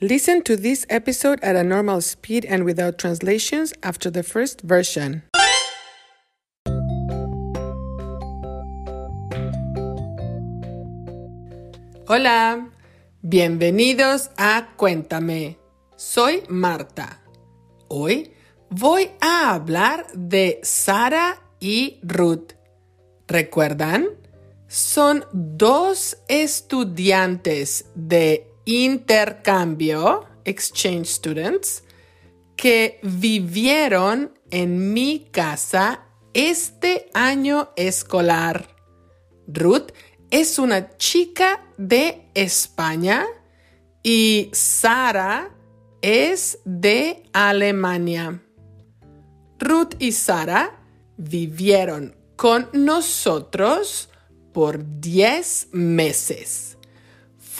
[0.00, 5.22] Listen to this episode at a normal speed and without translations after the first version.
[12.08, 12.70] Hola,
[13.22, 15.58] bienvenidos a Cuéntame.
[15.94, 17.20] Soy Marta.
[17.88, 18.32] Hoy
[18.70, 22.54] voy a hablar de Sara y Ruth.
[23.28, 24.08] ¿Recuerdan?
[24.66, 31.84] Son dos estudiantes de intercambio, exchange students,
[32.56, 38.68] que vivieron en mi casa este año escolar.
[39.46, 39.92] Ruth
[40.30, 43.26] es una chica de España
[44.02, 45.54] y Sara
[46.02, 48.42] es de Alemania.
[49.58, 50.82] Ruth y Sara
[51.16, 54.10] vivieron con nosotros
[54.52, 56.76] por 10 meses.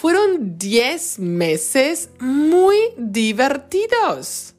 [0.04, 4.54] Fueron 10 meses muy divertidos.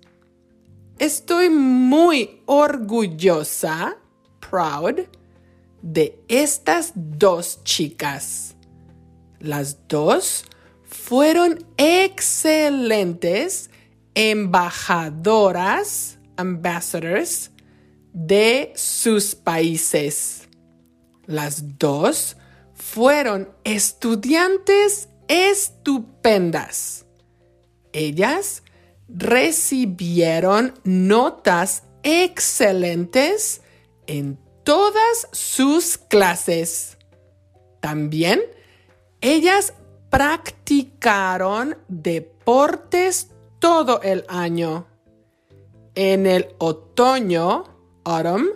[0.97, 3.95] Estoy muy orgullosa,
[4.39, 5.01] proud,
[5.83, 8.55] de estas dos chicas.
[9.39, 10.45] Las dos
[10.83, 13.69] fueron excelentes
[14.15, 17.51] embajadoras, ambassadors,
[18.13, 20.49] de sus países.
[21.27, 22.35] Las dos
[22.73, 27.05] fueron estudiantes estupendas.
[27.93, 28.63] Ellas
[29.07, 33.61] recibieron notas excelentes
[34.07, 36.97] en todas sus clases.
[37.79, 38.41] También
[39.21, 39.73] ellas
[40.09, 43.29] practicaron deportes
[43.59, 44.87] todo el año.
[45.95, 47.63] En el otoño,
[48.03, 48.49] autumn,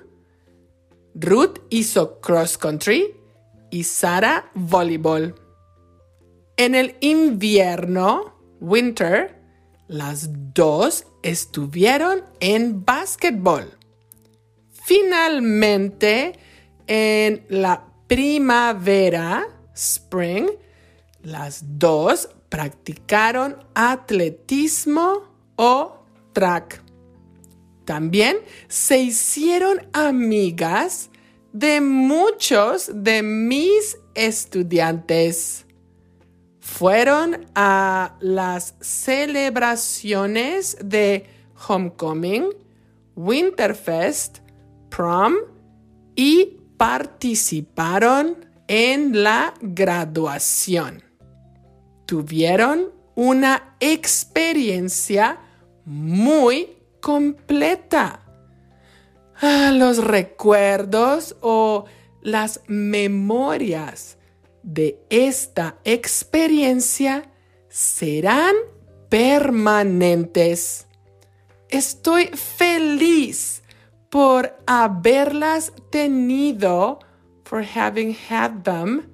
[1.15, 3.15] Ruth hizo cross country
[3.71, 5.35] y Sara voleibol.
[6.59, 9.41] En el invierno, winter,
[9.87, 13.77] las dos estuvieron en básquetbol.
[14.69, 16.33] Finalmente,
[16.85, 20.49] en la primavera, spring,
[21.21, 26.03] las dos practicaron atletismo o
[26.33, 26.83] track.
[27.85, 28.35] También
[28.67, 31.09] se hicieron amigas
[31.53, 35.65] de muchos de mis estudiantes.
[36.79, 41.25] Fueron a las celebraciones de
[41.67, 42.51] Homecoming,
[43.17, 44.37] Winterfest,
[44.87, 45.33] Prom
[46.15, 51.03] y participaron en la graduación.
[52.05, 55.37] Tuvieron una experiencia
[55.83, 58.21] muy completa.
[59.41, 61.83] Ah, los recuerdos o
[62.21, 64.17] las memorias
[64.63, 67.29] de esta experiencia
[67.69, 68.55] serán
[69.09, 70.87] permanentes.
[71.69, 73.63] Estoy feliz
[74.09, 76.99] por haberlas tenido,
[77.43, 79.09] for having had them,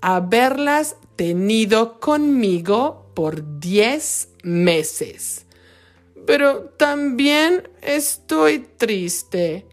[0.00, 5.46] haberlas tenido conmigo por 10 meses.
[6.26, 9.66] Pero también estoy triste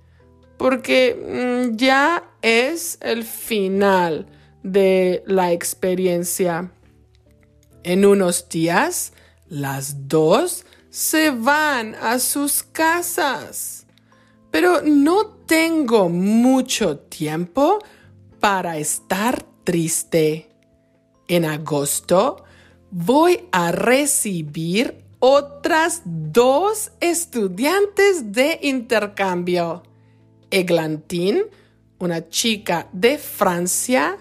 [0.57, 4.27] porque mm, ya es el final
[4.63, 6.72] de la experiencia.
[7.83, 9.13] En unos días,
[9.47, 13.85] las dos se van a sus casas.
[14.51, 17.79] Pero no tengo mucho tiempo
[18.39, 20.49] para estar triste.
[21.28, 22.43] En agosto
[22.91, 29.83] voy a recibir otras dos estudiantes de intercambio.
[30.49, 31.45] Eglantine,
[31.99, 34.17] una chica de Francia,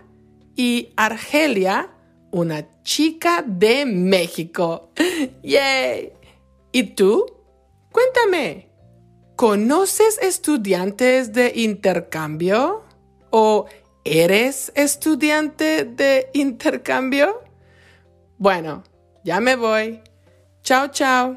[0.60, 1.88] y Argelia,
[2.32, 4.90] una chica de México.
[5.42, 6.12] ¡Yay!
[6.70, 7.24] ¿Y tú?
[7.90, 8.68] Cuéntame,
[9.36, 12.82] ¿conoces estudiantes de intercambio?
[13.30, 13.68] ¿O
[14.04, 17.40] eres estudiante de intercambio?
[18.36, 18.84] Bueno,
[19.24, 20.02] ya me voy.
[20.62, 21.36] Chao, chao.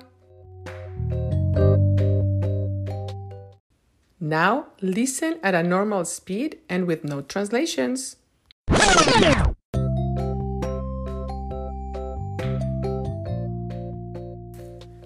[4.20, 8.18] Now listen at a normal speed and with no translations.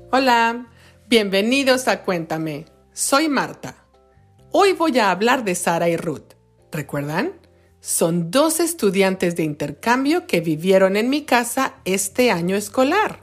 [0.09, 0.67] Hola,
[1.07, 2.65] bienvenidos a Cuéntame.
[2.93, 3.75] Soy Marta.
[4.51, 6.33] Hoy voy a hablar de Sara y Ruth.
[6.71, 7.33] ¿Recuerdan?
[7.81, 13.19] Son dos estudiantes de intercambio que vivieron en mi casa este año escolar.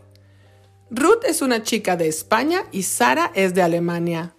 [0.91, 4.37] Ruth es una chica de España y Sara es de Alemania.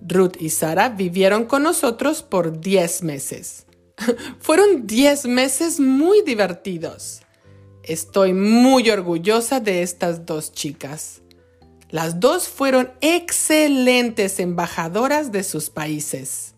[0.00, 3.66] Ruth y Sara vivieron con nosotros por 10 meses.
[4.40, 7.22] Fueron 10 meses muy divertidos.
[7.82, 11.22] Estoy muy orgullosa de estas dos chicas.
[11.90, 16.54] Las dos fueron excelentes embajadoras de sus países.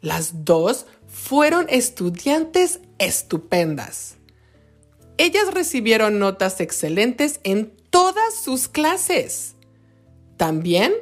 [0.00, 4.16] Las dos fueron estudiantes estupendas.
[5.18, 9.56] Ellas recibieron notas excelentes en todas sus clases.
[10.36, 10.92] También,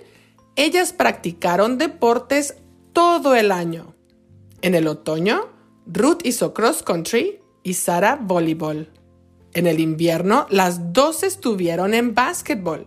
[0.56, 2.56] ellas practicaron deportes
[2.92, 3.94] todo el año.
[4.62, 5.57] En el otoño,
[5.90, 8.90] Ruth hizo cross country y Sara voleibol.
[9.54, 12.86] En el invierno, las dos estuvieron en básquetbol.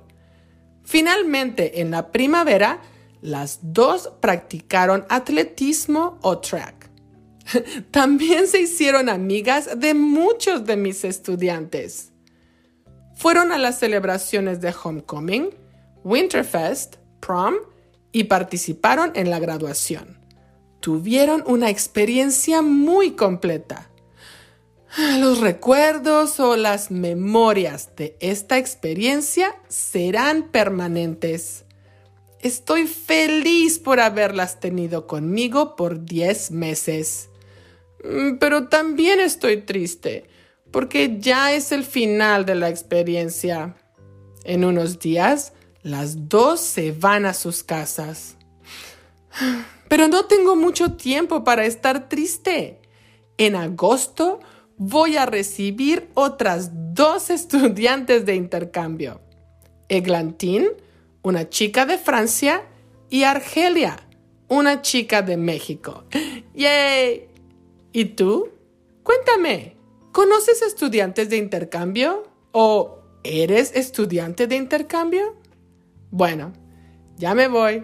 [0.83, 2.80] Finalmente, en la primavera,
[3.21, 6.92] las dos practicaron atletismo o track.
[7.92, 12.12] También se hicieron amigas de muchos de mis estudiantes.
[13.15, 15.50] Fueron a las celebraciones de Homecoming,
[16.03, 17.56] Winterfest, Prom
[18.12, 20.20] y participaron en la graduación.
[20.81, 23.89] Tuvieron una experiencia muy completa.
[25.19, 31.63] Los recuerdos o las memorias de esta experiencia serán permanentes.
[32.42, 37.30] Estoy feliz por haberlas tenido conmigo por 10 meses.
[38.04, 40.27] Mm, pero también estoy triste
[40.72, 43.75] porque ya es el final de la experiencia.
[44.44, 45.54] En unos días,
[45.84, 48.38] las dos se van a sus casas.
[49.88, 52.81] Pero no tengo mucho tiempo para estar triste.
[53.38, 54.39] En agosto
[54.78, 59.22] voy a recibir otras dos estudiantes de intercambio.
[59.89, 60.69] Eglantine,
[61.22, 62.63] una chica de Francia,
[63.12, 63.98] y Argelia,
[64.48, 66.06] una chica de México.
[66.56, 67.27] ¡Yay!
[67.92, 68.50] ¿Y tú?
[69.04, 69.75] Cuéntame,
[70.13, 72.24] ¿conoces estudiantes de intercambio?
[72.54, 75.36] ¿O eres estudiante de intercambio?
[76.10, 76.54] Bueno,
[77.18, 77.84] ya me voy.